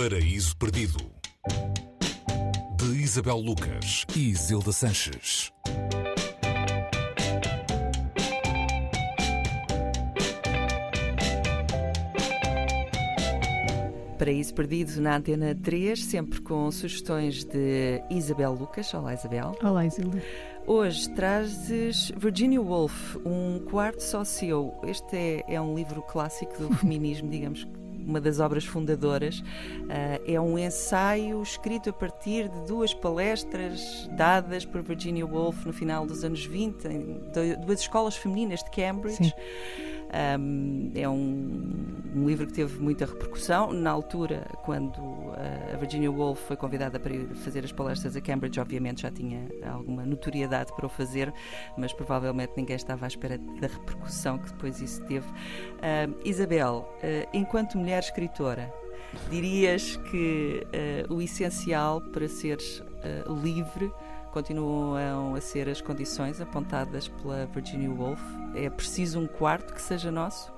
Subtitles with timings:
[0.00, 1.10] Paraíso Perdido
[2.76, 5.52] de Isabel Lucas e Zilda Sanches.
[14.16, 18.94] Paraíso Perdido na Antena 3, sempre com sugestões de Isabel Lucas.
[18.94, 19.58] Olá, Isabel.
[19.60, 20.22] Olá, Isilda.
[20.64, 24.78] Hoje trazes Virginia Woolf, Um Quarto Só Seu.
[24.84, 27.66] Este é, é um livro clássico do feminismo, digamos,
[28.08, 29.40] uma das obras fundadoras.
[29.40, 35.72] Uh, é um ensaio escrito a partir de duas palestras dadas por Virginia Woolf no
[35.72, 37.20] final dos anos 20, em
[37.64, 39.34] duas escolas femininas de Cambridge.
[40.08, 41.47] Um, é um,
[42.18, 43.72] um, livro que teve muita repercussão.
[43.72, 45.00] Na altura, quando
[45.72, 49.48] a Virginia Woolf foi convidada para ir fazer as palestras a Cambridge, obviamente já tinha
[49.64, 51.32] alguma notoriedade para o fazer,
[51.76, 55.26] mas provavelmente ninguém estava à espera da repercussão que depois isso teve.
[55.28, 58.72] Uh, Isabel, uh, enquanto mulher escritora,
[59.30, 60.66] dirias que
[61.08, 62.82] uh, o essencial para seres
[63.42, 63.90] livre
[64.32, 68.20] continuam a ser as condições apontadas pela Virginia Woolf.
[68.54, 70.57] É preciso um quarto que seja nosso?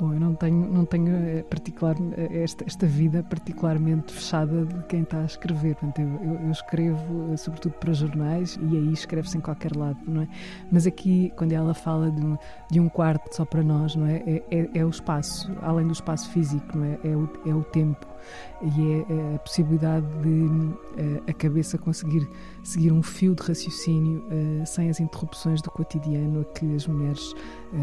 [0.00, 4.80] Bom, eu não tenho, não tenho eh, particular, eh, esta, esta vida particularmente fechada de
[4.84, 5.74] quem está a escrever.
[5.74, 10.22] Portanto, eu, eu, escrevo eh, sobretudo para jornais e aí escreve-se em qualquer lado, não
[10.22, 10.28] é?
[10.70, 12.38] Mas aqui, quando ela fala de,
[12.70, 14.22] de um quarto só para nós, não é?
[14.24, 16.98] É, é, é o espaço, além do espaço físico, não é?
[17.02, 18.06] É o, é o tempo
[18.62, 20.48] e é, é a possibilidade de
[21.28, 22.28] a cabeça conseguir
[22.62, 24.22] seguir um fio de raciocínio
[24.66, 27.34] sem as interrupções do cotidiano a que as mulheres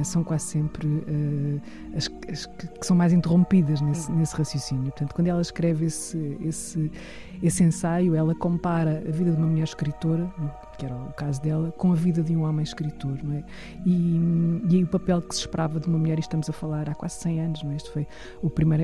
[0.03, 0.87] são quase sempre
[1.95, 4.83] as as, as que, que, são mais interrompidas nesse, nesse, raciocínio.
[4.83, 6.91] Portanto, quando ela escreve esse, esse,
[7.45, 10.27] esse ensaio, ela compara a vida de uma mulher escritora,
[10.77, 13.43] que era o caso dela, com a vida de um homem escritor, não é?
[13.85, 14.19] E,
[14.69, 16.95] e aí o papel que se esperava de uma mulher, e estamos a falar há
[16.95, 17.75] quase 100 anos, não é?
[17.75, 18.07] Isto foi
[18.41, 18.83] o primeira,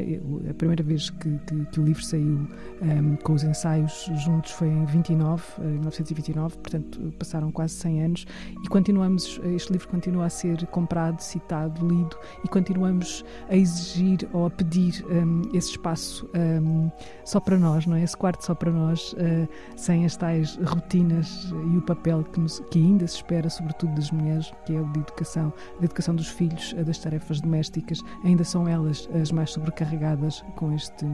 [0.49, 2.47] a primeira vez que, que, que o livro saiu
[2.81, 8.25] um, com os ensaios juntos foi em 29, 1929, portanto passaram quase 100 anos
[8.63, 14.45] e continuamos, este livro continua a ser comprado, citado, lido e continuamos a exigir ou
[14.45, 16.89] a pedir um, esse espaço um,
[17.25, 18.03] só para nós, não é?
[18.03, 22.59] Esse quarto só para nós, uh, sem as tais rotinas e o papel que, nos,
[22.71, 26.27] que, ainda se espera, sobretudo das mulheres, que é o de educação, da educação dos
[26.27, 31.05] filhos, das tarefas domésticas, ainda são elas as mais sobrecarregadas com, este,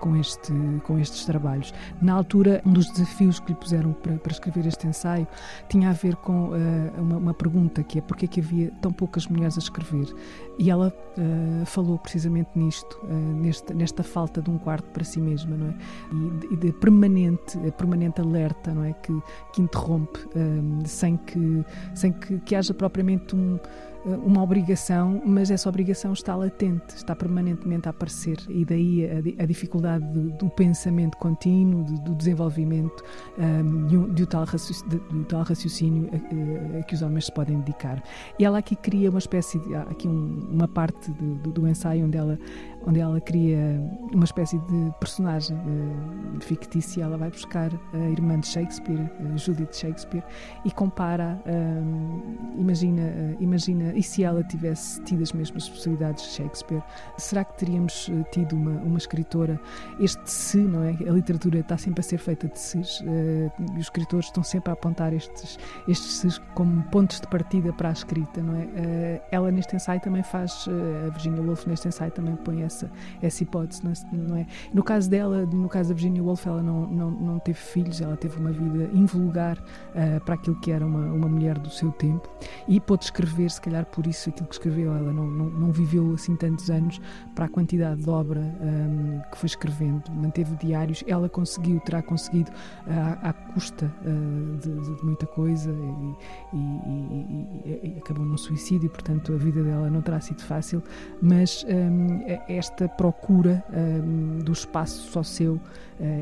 [0.00, 0.52] com, este,
[0.84, 1.72] com estes trabalhos.
[2.00, 5.26] Na altura, um dos desafios que lhe puseram para, para escrever este ensaio
[5.68, 6.54] tinha a ver com uh,
[7.00, 10.14] uma, uma, pergunta que é porque é que havia tão poucas mulheres a escrever?
[10.58, 15.56] E ela uh, falou precisamente nisto, nesta, nesta falta de um quarto para si mesma,
[15.56, 15.74] não é?
[16.12, 18.92] E, e de permanente, permanente alerta, não é?
[18.92, 19.12] Que,
[19.52, 21.64] que interrompe um, sem, que,
[21.94, 23.58] sem que, que haja propriamente um
[24.04, 29.46] uma obrigação, mas essa obrigação está latente, está permanentemente a aparecer e daí a, a
[29.46, 33.02] dificuldade do, do, pensamento contínuo, do, do desenvolvimento
[33.38, 37.32] um, de, um, de, um tal raciocínio, tal raciocínio a, a, que os homens se
[37.32, 38.02] podem dedicar.
[38.38, 42.18] E ela aqui cria uma espécie de, aqui um, uma parte do, do ensaio onde
[42.18, 42.38] ela
[42.86, 43.80] onde ela cria
[44.12, 47.02] uma espécie de personagem uh, fictícia.
[47.02, 50.22] Ela vai buscar a irmã de Shakespeare, uh, Judith Shakespeare,
[50.64, 51.40] e compara.
[51.46, 56.82] Uh, imagina, uh, imagina, e se ela tivesse tido as mesmas possibilidades de Shakespeare,
[57.16, 59.60] será que teríamos tido uma, uma escritora?
[59.98, 60.90] Este se, não é?
[61.08, 64.74] A literatura está sempre a ser feita de ses, e os escritores estão sempre a
[64.74, 69.20] apontar estes, estes ses como pontos de partida para a escrita, não é?
[69.30, 70.66] ela neste ensaio também faz,
[71.06, 72.90] a Virginia Woolf neste ensaio também põe essa
[73.22, 74.46] essa, hipótese, não é?
[74.72, 78.16] No caso dela, no caso da Virginia Woolf, ela não, não, não teve filhos, ela
[78.16, 82.28] teve uma vida invulgar uh, para aquilo que era uma, uma mulher do seu tempo
[82.68, 84.94] e pôde escrever, se calhar por isso, aquilo que escreveu.
[84.94, 87.00] Ela não, não, não viveu assim tantos anos
[87.34, 92.50] para a quantidade de obra um, que foi escrevendo, manteve diários, ela conseguiu, terá conseguido
[92.50, 98.88] uh, à, custa uh, de, de, muita coisa e, e, e, e, acabou num suicídio,
[98.90, 100.82] portanto a vida dela não terá sido fácil,
[101.20, 105.60] mas um, é esta procura um, do espaço só seu, uh,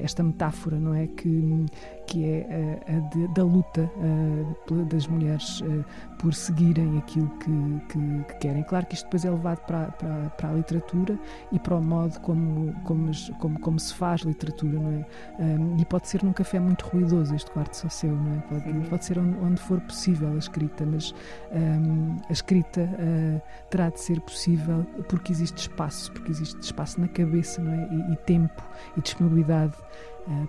[0.03, 1.06] esta metáfora, não é?
[1.06, 1.67] Que,
[2.06, 5.84] que é a, a de, da luta uh, das mulheres uh,
[6.19, 8.62] por seguirem aquilo que, que, que, querem.
[8.64, 11.19] Claro que isto depois é levado para, para, para, a literatura
[11.50, 15.06] e para o modo como, como, como, como se faz literatura, não é?
[15.43, 18.38] Um, e pode ser num café muito ruidoso este quarto só seu, não é?
[18.40, 21.14] Pode, pode ser onde, onde, for possível a escrita, mas
[21.52, 23.40] um, a escrita uh,
[23.70, 27.88] terá de ser possível porque existe espaço, porque existe espaço na cabeça, não é?
[27.90, 28.62] E, e tempo
[28.96, 29.76] e disponibilidade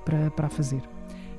[0.05, 0.81] para, para a fazer.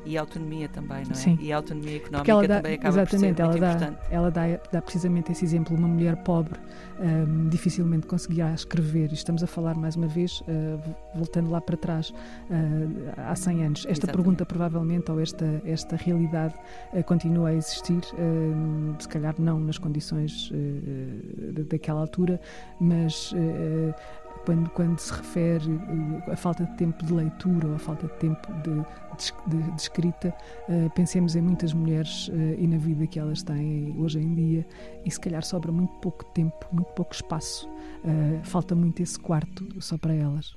[0.05, 1.15] E autonomia também, não é?
[1.15, 1.39] Sim.
[1.41, 3.99] E a autonomia económica dá, também acaba exatamente, por ser ela dá, importante.
[4.11, 4.43] Ela dá,
[4.73, 6.59] dá precisamente esse exemplo, uma mulher pobre
[6.99, 11.77] um, dificilmente conseguia escrever, e estamos a falar mais uma vez, uh, voltando lá para
[11.77, 12.15] trás, uh,
[13.17, 13.81] há 100 anos.
[13.81, 14.17] Esta Exatamente.
[14.17, 16.55] pergunta provavelmente, ou esta, esta realidade
[16.93, 18.03] uh, continua a existir,
[18.99, 20.53] se calhar não nas condições
[21.69, 22.41] daquela altura,
[22.81, 23.33] mas
[24.45, 25.81] quando, quando se refere
[26.31, 28.85] a falta de tempo de leitura ou a falta de tempo de,
[29.17, 30.35] de, de escrita,
[30.69, 34.67] uh, pensemos em muitas mulheres uh, e na vida que elas têm hoje em dia
[35.05, 39.67] e se calhar sobra muito pouco tempo, muito pouco espaço, uh, falta muito esse quarto
[39.81, 40.55] só para elas.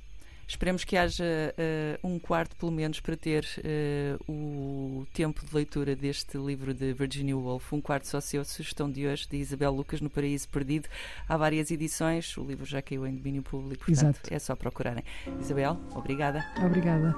[0.47, 5.93] Esperemos que haja uh, um quarto, pelo menos, para ter uh, o tempo de leitura
[5.93, 7.73] deste livro de Virginia Woolf.
[7.73, 10.87] Um quarto só seu, sugestão de hoje, de Isabel Lucas, no Paraíso Perdido.
[11.27, 14.33] Há várias edições, o livro já caiu em domínio público, portanto Exato.
[14.33, 15.03] é só procurarem.
[15.41, 16.45] Isabel, obrigada.
[16.65, 17.13] Obrigada.